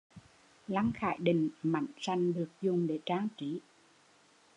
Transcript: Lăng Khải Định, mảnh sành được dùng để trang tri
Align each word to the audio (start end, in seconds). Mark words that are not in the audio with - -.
Lăng 0.67 0.91
Khải 0.95 1.17
Định, 1.19 1.49
mảnh 1.63 1.85
sành 1.99 2.33
được 2.33 2.49
dùng 2.61 2.87
để 2.87 2.99
trang 3.05 3.27
tri 3.37 3.59